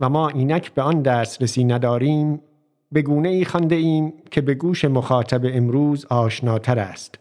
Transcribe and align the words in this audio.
و 0.00 0.08
ما 0.08 0.28
اینک 0.28 0.74
به 0.74 0.82
آن 0.82 1.02
دسترسی 1.02 1.64
نداریم 1.64 2.42
به 2.92 3.02
گونه 3.02 3.28
ای 3.28 3.44
خانده 3.44 3.74
ایم 3.74 4.12
که 4.30 4.40
به 4.40 4.54
گوش 4.54 4.84
مخاطب 4.84 5.40
امروز 5.44 6.06
آشناتر 6.06 6.78
است 6.78 7.18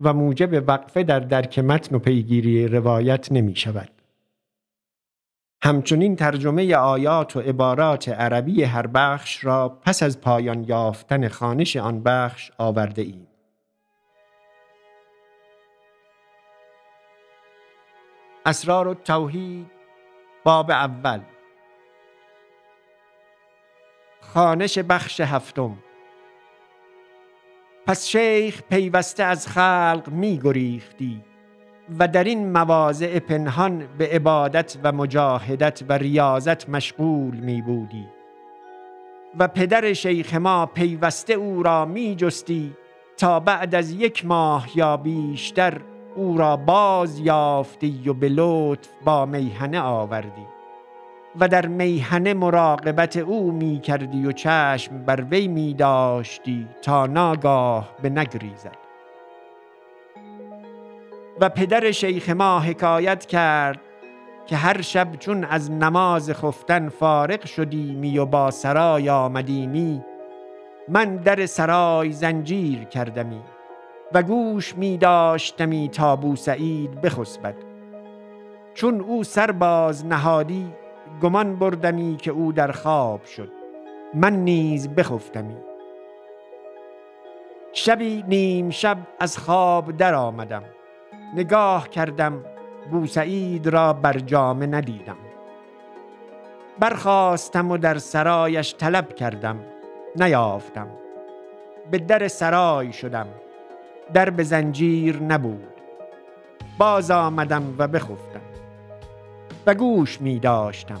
و 0.00 0.12
موجب 0.12 0.68
وقفه 0.68 1.02
در 1.02 1.20
درک 1.20 1.58
متن 1.58 1.96
و 1.96 1.98
پیگیری 1.98 2.68
روایت 2.68 3.32
نمی 3.32 3.56
شود. 3.56 3.88
همچنین 5.62 6.16
ترجمه 6.16 6.74
آیات 6.74 7.36
و 7.36 7.40
عبارات 7.40 8.08
عربی 8.08 8.62
هر 8.62 8.86
بخش 8.86 9.44
را 9.44 9.68
پس 9.68 10.02
از 10.02 10.20
پایان 10.20 10.64
یافتن 10.64 11.28
خانش 11.28 11.76
آن 11.76 12.02
بخش 12.02 12.50
آورده 12.58 13.02
ایم. 13.02 13.26
اسرار 18.46 18.88
التوحید 18.88 19.66
باب 20.44 20.70
اول 20.70 21.20
خانش 24.32 24.78
بخش 24.78 25.20
هفتم. 25.20 25.78
پس 27.86 28.06
شیخ 28.06 28.62
پیوسته 28.70 29.24
از 29.24 29.48
خلق 29.48 30.08
می 30.10 30.40
گریختی 30.44 31.20
و 31.98 32.08
در 32.08 32.24
این 32.24 32.52
مواضع 32.52 33.18
پنهان 33.18 33.88
به 33.98 34.08
عبادت 34.08 34.76
و 34.82 34.92
مجاهدت 34.92 35.82
و 35.88 35.92
ریاضت 35.92 36.68
مشغول 36.68 37.36
می 37.36 37.62
بودی 37.62 38.06
و 39.38 39.48
پدر 39.48 39.92
شیخ 39.92 40.34
ما 40.34 40.66
پیوسته 40.66 41.32
او 41.32 41.62
را 41.62 41.84
می 41.84 42.16
جستی 42.16 42.76
تا 43.16 43.40
بعد 43.40 43.74
از 43.74 43.90
یک 43.90 44.26
ماه 44.26 44.68
یا 44.74 44.96
بیشتر 44.96 45.80
او 46.16 46.38
را 46.38 46.56
باز 46.56 47.18
یافتی 47.18 48.08
و 48.08 48.14
به 48.14 48.28
لطف 48.28 48.88
با 49.04 49.26
میهنه 49.26 49.80
آوردی. 49.80 50.53
و 51.40 51.48
در 51.48 51.66
میهنه 51.66 52.34
مراقبت 52.34 53.16
او 53.16 53.52
می 53.52 53.80
کردی 53.80 54.26
و 54.26 54.32
چشم 54.32 54.98
بر 54.98 55.24
وی 55.30 55.48
می 55.48 55.74
داشتی 55.74 56.68
تا 56.82 57.06
ناگاه 57.06 57.94
به 58.02 58.10
نگریزد. 58.10 58.76
و 61.40 61.48
پدر 61.48 61.90
شیخ 61.90 62.30
ما 62.30 62.60
حکایت 62.60 63.26
کرد 63.26 63.80
که 64.46 64.56
هر 64.56 64.80
شب 64.80 65.16
چون 65.18 65.44
از 65.44 65.70
نماز 65.70 66.30
خفتن 66.30 66.88
فارغ 66.88 67.46
شدیمی 67.46 68.18
و 68.18 68.26
با 68.26 68.50
سرای 68.50 69.10
آمدیمی 69.10 70.04
من 70.88 71.16
در 71.16 71.46
سرای 71.46 72.12
زنجیر 72.12 72.84
کردمی 72.84 73.40
و 74.12 74.22
گوش 74.22 74.76
می 74.76 74.98
داشتمی 74.98 75.88
تا 75.88 76.16
بو 76.16 76.36
سعید 76.36 77.00
بخسبد. 77.00 77.54
چون 78.74 79.00
او 79.00 79.24
سرباز 79.24 80.06
نهادی 80.06 80.66
گمان 81.22 81.56
بردمی 81.56 82.16
که 82.16 82.30
او 82.30 82.52
در 82.52 82.72
خواب 82.72 83.24
شد. 83.24 83.52
من 84.14 84.32
نیز 84.32 84.88
بخفتمی. 84.88 85.56
شبی 87.72 88.24
نیم 88.28 88.70
شب 88.70 88.98
از 89.20 89.38
خواب 89.38 89.96
در 89.96 90.14
آمدم 90.14 90.62
نگاه 91.34 91.88
کردم 91.88 92.44
بوسعید 92.90 93.66
را 93.66 93.92
بر 93.92 94.12
جامه 94.12 94.66
ندیدم. 94.66 95.16
برخواستم 96.78 97.70
و 97.70 97.76
در 97.76 97.98
سرایش 97.98 98.74
طلب 98.74 99.14
کردم. 99.14 99.60
نیافتم. 100.16 100.88
به 101.90 101.98
در 101.98 102.28
سرای 102.28 102.92
شدم. 102.92 103.26
در 104.12 104.30
به 104.30 104.42
زنجیر 104.42 105.22
نبود. 105.22 105.74
باز 106.78 107.10
آمدم 107.10 107.74
و 107.78 107.88
بخفتم. 107.88 108.43
و 109.66 109.74
گوش 109.74 110.20
می 110.20 110.38
داشتم. 110.38 111.00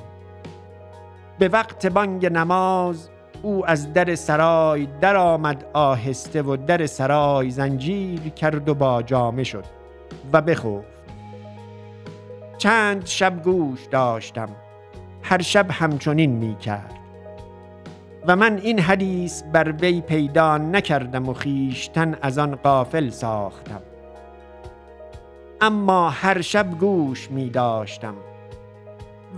به 1.38 1.48
وقت 1.48 1.86
بانگ 1.86 2.26
نماز 2.26 3.08
او 3.42 3.66
از 3.66 3.92
در 3.92 4.14
سرای 4.14 4.88
در 5.00 5.16
آمد 5.16 5.64
آهسته 5.72 6.42
و 6.42 6.56
در 6.56 6.86
سرای 6.86 7.50
زنجیر 7.50 8.20
کرد 8.20 8.68
و 8.68 8.74
با 8.74 9.02
جامه 9.02 9.44
شد 9.44 9.64
و 10.32 10.42
بخفت. 10.42 10.94
چند 12.58 13.06
شب 13.06 13.42
گوش 13.42 13.84
داشتم 13.84 14.48
هر 15.22 15.42
شب 15.42 15.66
همچنین 15.70 16.30
می 16.30 16.56
کرد. 16.56 16.94
و 18.26 18.36
من 18.36 18.58
این 18.58 18.78
حدیث 18.78 19.42
بر 19.52 19.72
وی 19.72 20.00
پیدا 20.00 20.58
نکردم 20.58 21.28
و 21.28 21.32
خیشتن 21.32 22.18
از 22.22 22.38
آن 22.38 22.54
قافل 22.54 23.10
ساختم. 23.10 23.82
اما 25.60 26.10
هر 26.10 26.40
شب 26.40 26.70
گوش 26.78 27.30
می 27.30 27.50
داشتم. 27.50 28.14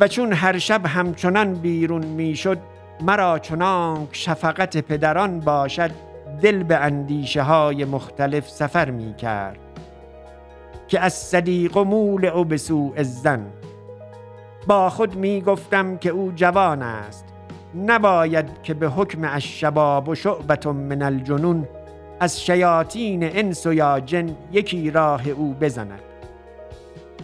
و 0.01 0.09
چون 0.09 0.33
هر 0.33 0.59
شب 0.59 0.87
همچنان 0.87 1.55
بیرون 1.55 2.07
می‌شد 2.07 2.59
مرا 3.01 3.39
چنانک 3.39 4.09
شفقت 4.13 4.77
پدران 4.77 5.41
باشد 5.41 5.91
دل 6.43 6.63
به 6.63 6.77
اندیشه 6.77 7.43
های 7.43 7.85
مختلف 7.85 8.49
سفر 8.49 8.91
می 8.91 9.15
کرد 9.15 9.59
که 10.89 11.01
از 11.01 11.13
صدیق 11.13 11.77
و 11.77 11.85
مول 11.85 12.27
او 12.27 12.45
به 12.45 12.57
سوء 12.57 13.03
زن 13.03 13.47
با 14.67 14.91
خود 14.91 15.17
می 15.17 15.41
گفتم 15.41 15.97
که 15.97 16.11
او 16.11 16.33
جوان 16.37 16.83
است. 16.83 17.25
نباید 17.87 18.63
که 18.63 18.75
به 18.75 18.89
حکم 18.89 19.25
الشباب 19.25 20.09
و 20.09 20.15
شعبت 20.15 20.67
من 20.67 21.03
الجنون 21.03 21.69
از 22.21 22.41
شیاطین 22.41 23.37
انس 23.37 23.67
و 23.67 23.73
یا 23.73 24.01
جن 24.01 24.37
یکی 24.53 24.91
راه 24.91 25.29
او 25.29 25.55
بزند. 25.61 26.01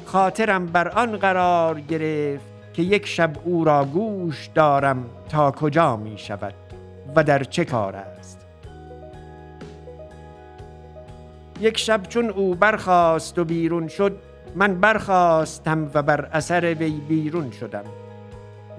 خاطرم 0.04 0.66
بر 0.66 0.89
آن 0.89 1.16
قرار 1.16 1.81
گرفت 1.81 2.52
که 2.72 2.83
یک 2.83 3.06
شب 3.06 3.31
او 3.44 3.65
را 3.65 3.84
گوش 3.84 4.47
دارم 4.47 5.05
تا 5.28 5.50
کجا 5.50 5.97
می 5.97 6.19
شود 6.19 6.55
و 7.16 7.25
در 7.25 7.44
چه 7.44 7.65
کار 7.65 7.97
است. 7.97 8.47
یک 11.60 11.78
شب 11.78 12.03
چون 12.03 12.31
او 12.31 12.55
برخاست 12.55 13.38
و 13.38 13.44
بیرون 13.44 13.88
شد 13.88 14.16
من 14.55 14.81
برخواستم 14.81 15.91
و 15.94 16.03
بر 16.03 16.28
اثر 16.33 16.75
وی 16.75 16.91
بیرون 16.91 17.50
شدم. 17.50 17.84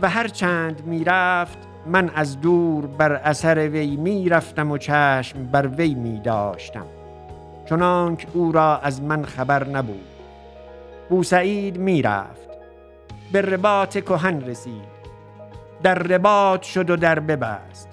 و 0.01 0.09
هر 0.09 0.27
چند 0.27 0.85
می 0.85 1.03
رفت 1.03 1.57
من 1.85 2.09
از 2.15 2.41
دور 2.41 2.85
بر 2.85 3.13
اثر 3.13 3.69
وی 3.69 3.95
می 3.95 4.29
رفتم 4.29 4.71
و 4.71 4.77
چشم 4.77 5.45
بر 5.51 5.67
وی 5.67 5.93
می 5.93 6.19
داشتم. 6.19 6.85
چنانک 7.65 8.27
او 8.33 8.51
را 8.51 8.77
از 8.77 9.01
من 9.01 9.25
خبر 9.25 9.67
نبود. 9.67 10.05
بوسعید 11.09 11.77
می 11.77 12.01
رفت. 12.01 12.52
به 13.33 13.41
رباط 13.41 13.97
کهن 13.97 14.41
رسید. 14.41 14.93
در 15.83 15.95
رباط 15.95 16.61
شد 16.61 16.89
و 16.89 16.95
در 16.95 17.19
ببست. 17.19 17.89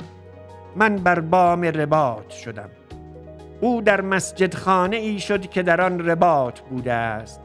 من 0.76 0.96
بر 0.96 1.20
بام 1.20 1.62
رباط 1.62 2.30
شدم. 2.30 2.68
او 3.60 3.82
در 3.82 4.00
مسجد 4.00 4.54
خانه 4.54 4.96
ای 4.96 5.20
شد 5.20 5.50
که 5.50 5.62
در 5.62 5.80
آن 5.80 6.06
رباط 6.06 6.60
بوده 6.60 6.92
است 6.92 7.40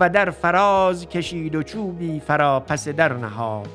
و 0.00 0.08
در 0.08 0.30
فراز 0.30 1.08
کشید 1.08 1.54
و 1.54 1.62
چوبی 1.62 2.20
فرا 2.20 2.60
پس 2.60 2.88
در 2.88 3.12
نهاد. 3.12 3.68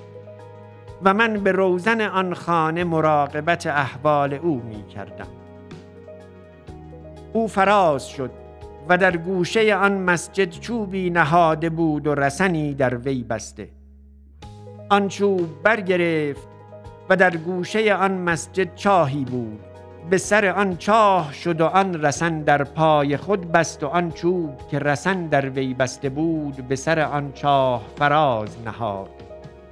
و 1.03 1.13
من 1.13 1.33
به 1.33 1.51
روزن 1.51 2.01
آن 2.01 2.33
خانه 2.33 2.83
مراقبت 2.83 3.67
احوال 3.67 4.33
او 4.33 4.61
می 4.65 4.87
کردم 4.87 5.27
او 7.33 7.47
فراز 7.47 8.07
شد 8.07 8.31
و 8.89 8.97
در 8.97 9.17
گوشه 9.17 9.75
آن 9.75 9.97
مسجد 9.97 10.49
چوبی 10.49 11.09
نهاده 11.09 11.69
بود 11.69 12.07
و 12.07 12.15
رسنی 12.15 12.73
در 12.73 12.97
وی 12.97 13.23
بسته. 13.23 13.69
آن 14.89 15.07
چوب 15.07 15.63
برگرفت 15.63 16.47
و 17.09 17.15
در 17.15 17.37
گوشه 17.37 17.93
آن 17.93 18.11
مسجد 18.11 18.75
چاهی 18.75 19.25
بود. 19.25 19.59
به 20.09 20.17
سر 20.17 20.45
آن 20.45 20.77
چاه 20.77 21.33
شد 21.33 21.61
و 21.61 21.65
آن 21.65 22.01
رسن 22.01 22.41
در 22.41 22.63
پای 22.63 23.17
خود 23.17 23.51
بست 23.51 23.83
و 23.83 23.87
آن 23.87 24.11
چوب 24.11 24.67
که 24.71 24.79
رسن 24.79 25.27
در 25.27 25.49
وی 25.49 25.73
بسته 25.73 26.09
بود 26.09 26.67
به 26.67 26.75
سر 26.75 26.99
آن 26.99 27.31
چاه 27.33 27.81
فراز 27.95 28.57
نهاد 28.65 29.09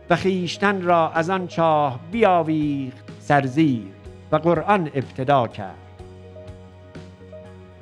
و 0.10 0.16
خیشتن 0.16 0.82
را 0.82 1.10
از 1.10 1.30
آن 1.30 1.48
چاه 1.48 2.00
بیاویخت 2.12 3.06
سرزیر 3.20 3.88
و 4.32 4.36
قرآن 4.36 4.90
ابتدا 4.96 5.48
کرد. 5.48 5.87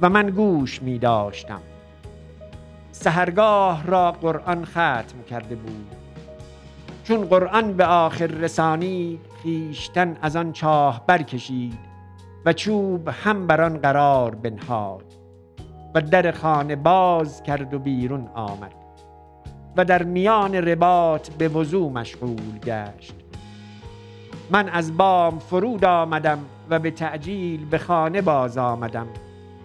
و 0.02 0.10
من 0.10 0.30
گوش 0.30 0.82
می 0.82 1.00
داشتم. 1.00 1.62
سهرگاه 2.92 3.86
را 3.86 4.12
قرآن 4.12 4.66
ختم 4.66 5.24
کرده 5.30 5.56
بود. 5.56 5.96
چون 7.04 7.26
قرآن 7.26 7.74
به 7.74 7.86
آخر 7.86 8.28
رسانی 8.28 9.20
خیشتن 9.44 10.18
از 10.22 10.36
آن 10.36 10.52
چاه 10.52 11.04
برکشید 11.08 11.78
و 12.46 12.54
چوب 12.54 13.08
هم 13.08 13.48
بر 13.48 13.62
آن 13.62 13.78
قرار 13.78 14.36
بنهاد 14.36 15.04
و 15.96 16.02
در 16.02 16.32
خانه 16.32 16.76
باز 16.76 17.44
کرد 17.44 17.74
و 17.74 17.80
بیرون 17.80 18.28
آمد 18.34 18.76
و 19.78 19.86
در 19.86 20.04
میان 20.04 20.56
رباط 20.56 21.30
به 21.30 21.48
وضوع 21.48 21.92
مشغول 21.92 22.60
گشت. 22.66 23.16
من 24.52 24.70
از 24.70 24.98
بام 24.98 25.40
فرود 25.40 25.86
آمدم 25.86 26.40
و 26.70 26.80
به 26.80 26.92
تعجیل 26.92 27.66
به 27.66 27.78
خانه 27.78 28.22
باز 28.22 28.58
آمدم. 28.58 29.08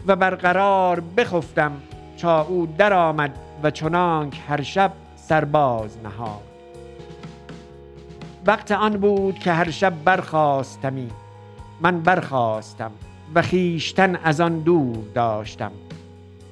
و 0.07 0.17
برقرار 0.17 1.01
بخفتم 1.01 1.73
چا 2.17 2.43
او 2.43 2.75
در 2.79 2.93
آمد 2.93 3.39
و 3.63 3.71
چنانک 3.71 4.41
هر 4.49 4.63
شب 4.63 4.93
سرباز 5.17 5.99
نهاد. 6.05 6.41
وقت 8.47 8.73
آن 8.73 8.93
بود 8.93 9.39
که 9.39 9.53
هر 9.53 9.71
شب 9.71 10.05
برخواستمی 10.05 11.11
من 11.81 12.01
برخواستم 12.01 12.91
و 13.35 13.43
خیشتن 13.43 14.17
از 14.17 14.41
آن 14.41 14.61
دور 14.61 15.05
داشتم. 15.15 15.73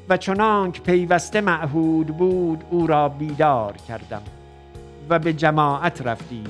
و 0.08 0.16
چنانک 0.16 0.82
پیوسته 0.82 1.40
معهود 1.40 2.06
بود 2.06 2.64
او 2.70 2.86
را 2.86 3.08
بیدار 3.08 3.76
کردم 3.88 4.22
و 5.08 5.18
به 5.18 5.32
جماعت 5.32 6.06
رفتیم. 6.06 6.46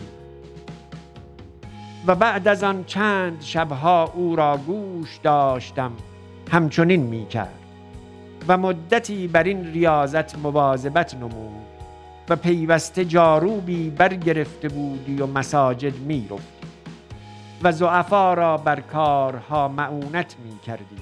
و 2.07 2.15
بعد 2.15 2.49
از 2.49 2.65
آن 2.65 2.85
چند 2.85 3.43
شبها 3.43 4.13
او 4.15 4.37
را 4.37 4.57
گوش 4.57 5.17
داشتم 5.17 5.93
همچنین 6.51 7.03
می 7.03 7.27
کرد 7.27 7.59
و 8.49 8.59
مدتی 8.59 9.29
بر 9.29 9.43
این 9.43 9.73
ریاضت 9.73 10.39
مواظبت 10.39 11.15
نمود 11.15 11.69
و 12.29 12.37
پیوسته 12.37 13.05
جاروبی 13.05 13.91
برگرفته 13.91 14.69
بودی 14.69 15.23
و 15.23 15.27
مساجد 15.27 15.97
می 15.99 16.29
رفتی 16.31 16.59
و 17.63 17.73
زعفا 17.73 18.35
را 18.35 18.57
بر 18.57 18.81
کارها 18.81 19.69
معونت 19.69 20.37
می 20.45 20.59
کردی 20.67 20.97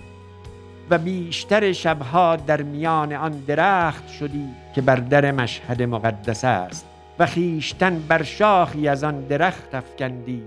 و 0.90 0.98
بیشتر 0.98 1.72
شبها 1.72 2.37
در 2.37 2.62
میان 2.62 3.12
آن 3.12 3.32
درخت 3.32 4.08
شدی 4.08 4.48
که 4.75 4.81
بر 4.81 4.96
در 4.96 5.32
مشهد 5.32 5.82
مقدس 5.82 6.44
است 6.44 6.87
و 7.19 7.26
خیشتن 7.26 7.98
بر 8.08 8.22
شاخی 8.22 8.88
از 8.88 9.04
آن 9.04 9.20
درخت 9.20 9.75
افکندی 9.75 10.43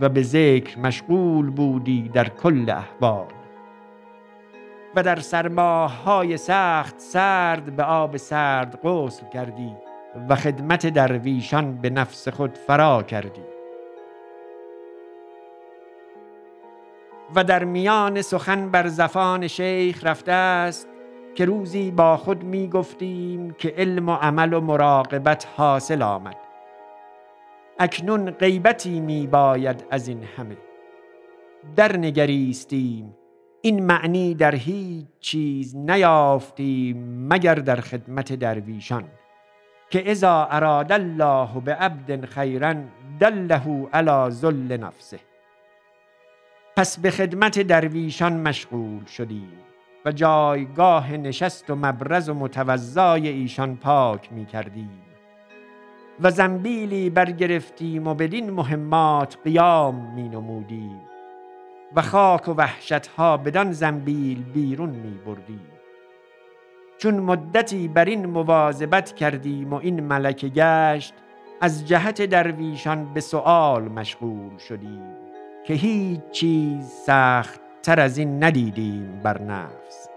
و 0.00 0.08
به 0.08 0.22
ذکر 0.22 0.78
مشغول 0.78 1.50
بودی 1.50 2.08
در 2.08 2.28
کل 2.28 2.70
احوال. 2.70 3.43
و 4.96 5.02
در 5.02 5.20
سرماه 5.20 6.02
های 6.02 6.36
سخت 6.36 6.98
سرد 6.98 7.76
به 7.76 7.82
آب 7.82 8.16
سرد 8.16 8.80
غسل 8.82 9.28
کردی 9.28 9.76
و 10.28 10.34
خدمت 10.36 10.86
درویشان 10.86 11.76
به 11.76 11.90
نفس 11.90 12.28
خود 12.28 12.58
فرا 12.58 13.02
کردی. 13.02 13.42
و 17.34 17.44
در 17.44 17.64
میان 17.64 18.22
سخن 18.22 18.70
بر 18.70 18.86
زفان 18.86 19.46
شیخ 19.46 20.04
رفته 20.04 20.32
است 20.32 20.88
که 21.34 21.44
روزی 21.44 21.90
با 21.90 22.16
خود 22.16 22.44
می 22.44 22.68
گفتیم 22.68 23.50
که 23.50 23.74
علم 23.78 24.08
و 24.08 24.14
عمل 24.14 24.52
و 24.52 24.60
مراقبت 24.60 25.46
حاصل 25.56 26.02
آمد. 26.02 26.36
اکنون 27.78 28.30
غیبتی 28.30 29.00
می 29.00 29.26
باید 29.26 29.84
از 29.90 30.08
این 30.08 30.24
همه. 30.36 30.56
در 31.76 31.96
نگریستیم 31.96 33.16
این 33.66 33.86
معنی 33.86 34.34
در 34.34 34.54
هیچ 34.54 35.06
چیز 35.20 35.76
نیافتیم 35.76 37.26
مگر 37.32 37.54
در 37.54 37.80
خدمت 37.80 38.32
درویشان 38.32 39.04
که 39.90 40.10
اذا 40.10 40.48
اراد 40.50 40.92
الله 40.92 41.60
به 41.64 41.74
عبد 41.74 42.24
خیرا 42.24 42.74
دله 43.20 43.88
علی 43.92 44.30
ذل 44.30 44.76
نفسه. 44.76 45.18
پس 46.76 46.98
به 46.98 47.10
خدمت 47.10 47.60
درویشان 47.60 48.32
مشغول 48.32 49.04
شدیم 49.04 49.58
و 50.04 50.12
جایگاه 50.12 51.12
نشست 51.12 51.70
و 51.70 51.74
مبرز 51.74 52.28
و 52.28 52.34
متوضای 52.34 53.28
ایشان 53.28 53.76
پاک 53.76 54.32
می 54.32 54.46
کردیم 54.46 55.02
و 56.20 56.30
زنبیلی 56.30 57.10
برگرفتیم 57.10 58.06
و 58.06 58.14
بدین 58.14 58.50
مهمات 58.50 59.38
قیام 59.44 60.14
می 60.14 60.28
نمودیم. 60.28 61.13
و 61.96 62.02
خاک 62.02 62.48
و 62.48 62.52
وحشتها 62.52 63.36
بدان 63.36 63.72
زنبیل 63.72 64.42
بیرون 64.42 64.90
می 64.90 65.18
بردیم 65.26 65.70
چون 66.98 67.14
مدتی 67.14 67.88
بر 67.88 68.04
این 68.04 68.26
مواظبت 68.26 69.14
کردیم 69.14 69.72
و 69.72 69.76
این 69.76 70.00
ملکه 70.00 70.48
گشت 70.48 71.14
از 71.60 71.88
جهت 71.88 72.22
درویشان 72.22 73.14
به 73.14 73.20
سؤال 73.20 73.82
مشغول 73.82 74.58
شدیم 74.58 75.02
که 75.64 75.74
هیچ 75.74 76.20
چیز 76.30 76.86
سخت 76.86 77.60
تر 77.82 78.00
از 78.00 78.18
این 78.18 78.44
ندیدیم 78.44 79.20
بر 79.22 79.42
نفس. 79.42 80.08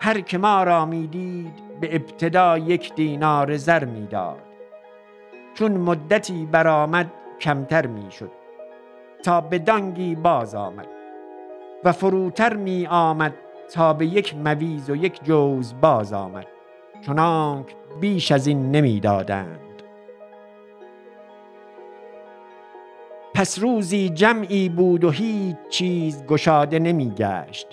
هر 0.00 0.20
که 0.20 0.38
ما 0.38 0.62
را 0.62 0.86
می‌دید 0.86 1.80
به 1.80 1.96
ابتدا 1.96 2.58
یک 2.58 2.94
دینار 2.94 3.56
زر 3.56 3.84
می‌داد 3.84 4.42
چون 5.54 5.72
مدتی 5.72 6.46
برآمد 6.46 7.10
کمتر 7.40 7.86
می‌شد 7.86 8.39
تا 9.22 9.40
به 9.40 9.58
دانگی 9.58 10.14
باز 10.14 10.54
آمد 10.54 10.88
و 11.84 11.92
فروتر 11.92 12.56
می 12.56 12.86
آمد 12.86 13.34
تا 13.74 13.92
به 13.92 14.06
یک 14.06 14.36
مویز 14.36 14.90
و 14.90 14.96
یک 14.96 15.24
جوز 15.24 15.74
باز 15.80 16.12
آمد 16.12 16.46
چنانک 17.06 17.74
بیش 18.00 18.32
از 18.32 18.46
این 18.46 18.70
نمی‌دادند 18.70 19.60
پس 23.34 23.58
روزی 23.58 24.08
جمعی 24.08 24.68
بود 24.68 25.04
و 25.04 25.10
هیچ 25.10 25.56
چیز 25.68 26.24
گشاده 26.26 26.78
نمی 26.78 27.10
گشت. 27.10 27.66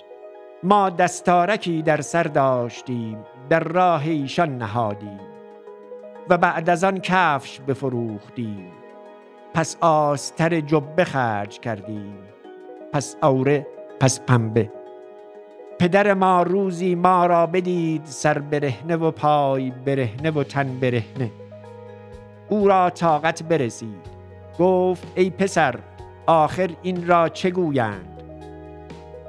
ما 0.62 0.90
دستارکی 0.90 1.82
در 1.82 2.00
سر 2.00 2.22
داشتیم 2.22 3.18
در 3.48 3.60
راه 3.60 4.02
ایشان 4.02 4.58
نهادیم 4.58 5.20
و 6.28 6.38
بعد 6.38 6.70
از 6.70 6.84
آن 6.84 7.00
کفش 7.00 7.60
بفروختیم. 7.60 8.72
پس 9.58 9.76
آستر 9.80 10.60
جبه 10.60 11.04
خرج 11.04 11.60
کردیم 11.60 12.18
پس 12.92 13.16
اوره 13.22 13.66
پس 14.00 14.20
پنبه. 14.20 14.72
پدر 15.78 16.14
ما 16.14 16.42
روزی 16.42 16.94
ما 16.94 17.26
را 17.26 17.46
بدید 17.46 18.02
سر 18.04 18.38
برهنه 18.38 18.96
و 18.96 19.10
پای 19.10 19.70
برهنه 19.70 20.30
و 20.30 20.42
تن 20.42 20.78
برهنه. 20.80 21.30
او 22.48 22.68
را 22.68 22.90
طاقت 22.90 23.42
برسید. 23.42 24.06
گفت 24.58 25.06
ای 25.14 25.30
پسر 25.30 25.74
آخر 26.26 26.70
این 26.82 27.06
را 27.06 27.28
چه 27.28 27.50
گویند؟ 27.50 28.22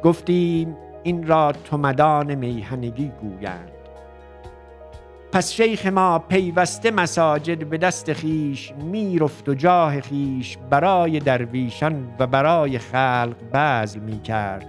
گفتیم 0.03 0.77
این 1.03 1.27
را 1.27 1.51
تمدان 1.51 2.35
میهنگی 2.35 3.11
گویند. 3.21 3.71
پس 5.31 5.51
شیخ 5.51 5.85
ما 5.85 6.19
پیوسته 6.19 6.91
مساجد 6.91 7.69
به 7.69 7.77
دست 7.77 8.13
خیش 8.13 8.71
می‌رفت 8.71 9.49
و 9.49 9.53
جاه 9.53 10.01
خیش 10.01 10.57
برای 10.69 11.19
درویشان 11.19 12.15
و 12.19 12.27
برای 12.27 12.77
خلق 12.77 13.35
می 14.01 14.21
کرد 14.21 14.67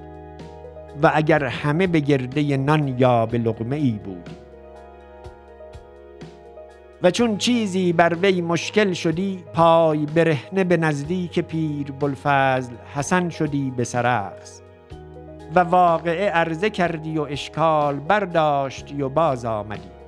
و 1.03 1.11
اگر 1.15 1.45
همه 1.45 1.87
به 1.87 2.01
گرده 2.01 2.57
نان 2.57 2.89
یا 2.99 3.27
به 3.27 3.39
لغمه 3.39 3.77
ای 3.77 4.01
بود. 4.05 4.31
و 7.03 7.11
چون 7.11 7.39
چیزی 7.39 7.93
بر 7.93 8.15
وی 8.15 8.41
مشکل 8.41 8.93
شدی 8.93 9.45
پای 9.55 10.07
برهنه 10.07 10.65
به 10.65 10.77
نزدیک 10.77 11.39
پیر 11.39 11.93
بلفضل 11.93 12.73
حسن 12.95 13.29
شدی 13.29 13.73
به 13.77 13.85
سرخس. 13.85 14.61
و 15.55 15.61
واقعه 15.61 16.31
عرضه 16.31 16.71
کردی 16.71 17.19
و 17.19 17.23
اشکال 17.23 17.97
برداشتی 17.97 19.03
و 19.03 19.09
باز 19.09 19.45
آمدی. 19.45 20.00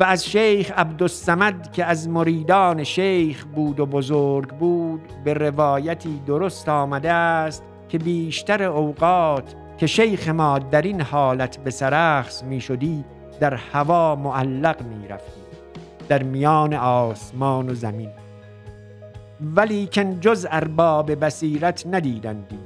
و 0.00 0.04
از 0.04 0.26
شیخ 0.26 0.72
عبدالسمد 0.76 1.72
که 1.72 1.84
از 1.84 2.08
مریدان 2.08 2.84
شیخ 2.84 3.44
بود 3.44 3.80
و 3.80 3.86
بزرگ 3.86 4.48
بود 4.48 5.00
به 5.24 5.34
روایتی 5.34 6.22
درست 6.26 6.68
آمده 6.68 7.12
است 7.12 7.62
که 7.88 7.98
بیشتر 7.98 8.62
اوقات 8.62 9.54
که 9.78 9.86
شیخ 9.86 10.28
ما 10.28 10.58
در 10.58 10.82
این 10.82 11.00
حالت 11.00 11.56
به 11.58 11.70
سرخص 11.70 12.42
می 12.42 12.60
شدی 12.60 13.04
در 13.40 13.54
هوا 13.54 14.16
معلق 14.16 14.82
می 14.82 15.08
رفتی 15.08 15.40
در 16.08 16.22
میان 16.22 16.74
آسمان 16.74 17.70
و 17.70 17.74
زمین. 17.74 18.10
ولیکن 19.56 20.20
جز 20.20 20.46
ارباب 20.50 21.24
بصیرت 21.24 21.86
ندیدندی. 21.86 22.58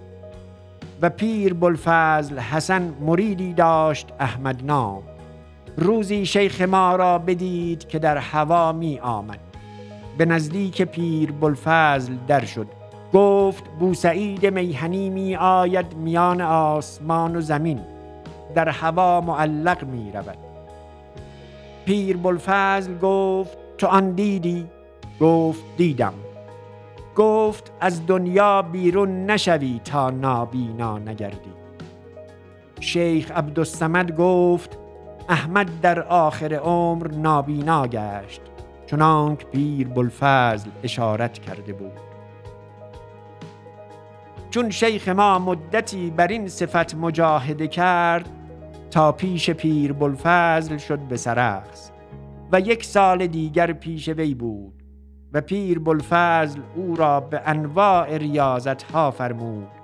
و 1.03 1.11
پیر 1.11 1.55
بلفضل 1.55 2.39
حسن 2.39 2.95
مریدی 3.01 3.53
داشت 3.53 4.09
احمد 4.21 4.65
نام 4.65 5.03
روزی 5.77 6.27
شیخ 6.27 6.61
ما 6.61 6.97
را 6.97 7.19
بدید 7.19 7.89
که 7.89 7.99
در 7.99 8.17
هوا 8.17 8.73
می 8.73 8.99
آمد. 8.99 9.39
به 10.19 10.25
نزدیک 10.25 10.83
پیر 10.83 11.33
بلفضل 11.33 12.15
در 12.29 12.45
شد. 12.45 12.67
گفت 13.13 13.65
بوسعید 13.81 14.47
میهنی 14.47 15.11
می 15.11 15.37
آید 15.37 15.97
میان 15.97 16.41
آسمان 16.41 17.37
و 17.37 17.41
زمین. 17.41 17.81
در 18.55 18.69
هوا 18.69 19.21
معلق 19.21 19.85
می 19.85 20.13
رود. 20.13 20.39
پیر 21.85 22.17
بلفضل 22.17 22.99
گفت 22.99 23.59
تو 23.79 23.87
آن 23.87 24.11
دیدی؟ 24.11 24.67
گفت 25.21 25.63
دیدم. 25.77 26.15
گفت 27.17 27.73
از 27.81 28.07
دنیا 28.07 28.63
بیرون 28.63 29.27
نشوی 29.27 29.81
تا 29.85 30.11
نابینا 30.11 30.99
نگردی. 30.99 31.53
شیخ 32.81 33.31
عبدالسمد 33.31 34.17
گفت 34.17 34.79
احمد 35.29 35.81
در 35.81 36.03
آخر 36.03 36.55
عمر 36.55 37.09
نابینا 37.09 37.87
گشت 37.87 38.41
چنانک 38.87 39.47
پیر 39.47 39.89
بلفضل 39.89 40.71
اشارت 40.83 41.39
کرده 41.39 41.73
بود. 41.73 41.93
چون 44.51 44.71
شیخ 44.71 45.09
ما 45.09 45.39
مدتی 45.39 46.11
بر 46.11 46.27
این 46.27 46.49
صفت 46.49 46.95
مجاهده 46.95 47.69
کرد 47.69 48.29
تا 48.91 49.13
پیش 49.13 49.51
پیر 49.51 49.93
بلفضل 49.93 50.77
شد 50.77 50.99
به 50.99 51.17
سرخص 51.17 51.91
و 52.53 52.61
یک 52.61 52.85
سال 52.85 53.27
دیگر 53.27 53.73
پیش 53.73 54.09
وی 54.09 54.35
بود 54.35 54.83
و 55.33 55.41
پیر 55.41 55.79
بلفضل 55.79 56.61
او 56.77 56.97
را 56.97 57.21
به 57.21 57.43
انواع 57.47 58.17
ریاضت 58.17 58.83
ها 58.83 59.11
فرمود. 59.11 59.82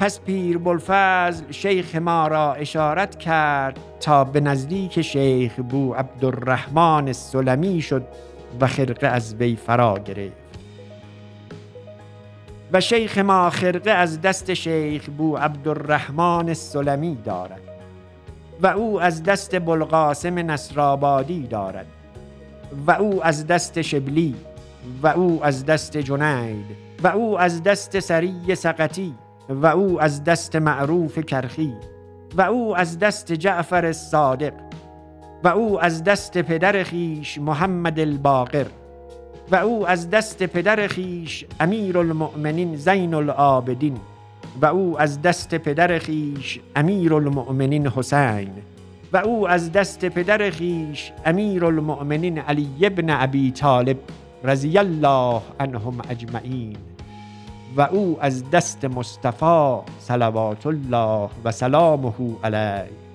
پس 0.00 0.20
پیر 0.20 0.58
بلفضل 0.58 1.44
شیخ 1.50 1.94
ما 1.94 2.28
را 2.28 2.54
اشارت 2.54 3.18
کرد 3.18 3.78
تا 4.00 4.24
به 4.24 4.40
نزدیک 4.40 5.02
شیخ 5.02 5.60
بو 5.60 5.94
عبدالرحمن 5.94 7.06
السلمی 7.06 7.80
شد 7.80 8.02
و 8.60 8.66
خرقه 8.66 9.06
از 9.06 9.34
وی 9.34 9.56
فرا 9.56 9.98
گرفت. 9.98 10.48
و 12.72 12.80
شیخ 12.80 13.18
ما 13.18 13.50
خرقه 13.50 13.90
از 13.90 14.20
دست 14.20 14.54
شیخ 14.54 15.08
بو 15.18 15.36
عبدالرحمن 15.36 16.48
السلمی 16.48 17.18
دارد 17.24 17.60
و 18.62 18.66
او 18.66 19.00
از 19.00 19.22
دست 19.22 19.60
بلقاسم 19.60 20.38
نصرآبادی 20.50 21.46
دارد 21.46 21.86
و 22.86 22.90
او 22.90 23.24
از 23.24 23.46
دست 23.46 23.82
شبلی 23.82 24.34
و 25.02 25.06
او 25.06 25.44
از 25.44 25.66
دست 25.66 25.96
جنید 25.96 26.66
و 27.02 27.08
او 27.08 27.38
از 27.38 27.62
دست 27.62 28.00
سری 28.00 28.54
سقطی 28.54 29.14
و 29.48 29.66
او 29.66 30.00
از 30.00 30.24
دست 30.24 30.56
معروف 30.56 31.18
کرخی 31.18 31.74
و 32.36 32.42
او 32.42 32.76
از 32.76 32.98
دست 32.98 33.32
جعفر 33.32 33.86
الصادق 33.86 34.52
و 35.44 35.48
او 35.48 35.80
از 35.80 36.04
دست 36.04 36.38
پدر 36.38 36.82
خیش 36.82 37.38
محمد 37.38 38.00
الباقر 38.00 38.66
و 39.50 39.56
او 39.56 39.88
از 39.88 40.10
دست 40.10 40.42
پدر 40.42 40.86
خیش 40.86 41.44
امیر 41.60 41.98
المؤمنین 41.98 42.76
زین 42.76 43.14
العابدین 43.14 43.96
و 44.62 44.66
او 44.66 45.00
از 45.00 45.22
دست 45.22 45.54
پدر 45.54 45.98
خیش 45.98 46.60
امیر 46.76 47.14
المؤمنین 47.14 47.86
حسین 47.86 48.50
و 49.12 49.16
او 49.16 49.48
از 49.48 49.72
دست 49.72 50.04
پدر 50.04 50.50
خیش 50.50 51.12
امیر 51.26 51.64
المؤمنین 51.64 52.38
علی 52.38 52.68
ابن 52.82 53.10
ابی 53.10 53.50
طالب 53.50 53.96
رضی 54.44 54.78
الله 54.78 55.42
عنهم 55.60 56.00
اجمعین. 56.10 56.76
و 57.76 57.80
او 57.80 58.18
از 58.20 58.50
دست 58.50 58.84
مصطفی 58.84 59.78
صلوات 59.98 60.66
الله 60.66 61.30
و 61.44 61.52
سلامه 61.52 62.14
علیه. 62.44 63.07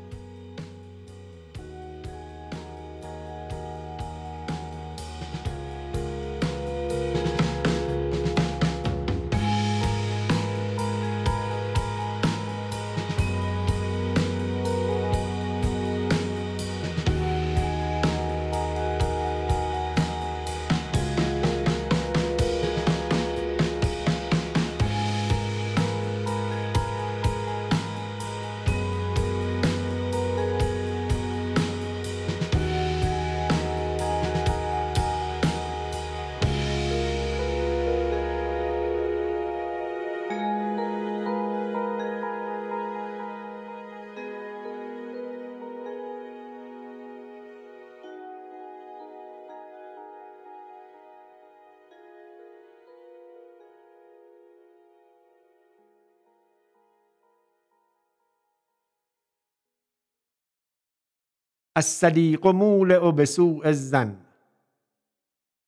الصدیق 61.76 62.48
مولع 62.48 63.12
به 63.12 63.26
سوء 63.26 63.66
الظن. 63.66 64.26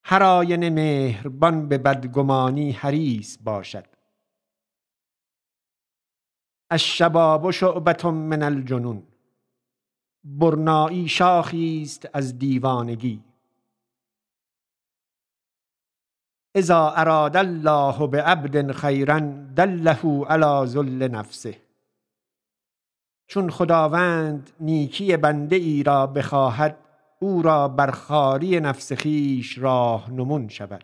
هر 0.04 0.24
آینه 0.24 0.70
مهربان 0.70 1.68
به 1.68 1.78
بدگمانی 1.78 2.72
حریص 2.72 3.38
باشد. 3.44 3.86
الشباب 6.72 7.52
شعبة 7.52 8.12
من 8.12 8.44
الجنون. 8.44 9.04
برنایی 10.24 11.08
شاخی 11.08 11.82
است 11.82 12.10
از 12.14 12.40
دیوانگی. 12.40 13.24
اذا 16.56 16.90
اراد 16.90 17.38
الله 17.38 18.08
بعبد 18.08 18.72
خیرا 18.72 19.20
دله 19.56 20.26
علی 20.26 20.68
ذل 20.68 21.08
نفسه. 21.08 21.65
چون 23.27 23.50
خداوند 23.50 24.50
نیکی 24.60 25.17
بنده 25.17 25.55
ای 25.55 25.84
را 25.84 26.08
بخواهد 26.08 26.77
او 27.20 27.41
را 27.41 27.67
بر 27.67 27.91
خاری 27.91 28.60
نفس 28.60 28.94
خیش 28.94 29.58
راه 29.58 30.12
نمون 30.12 30.48
شود. 30.48 30.84